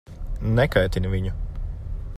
Nekaitini 0.59 1.13
viņu. 1.13 1.37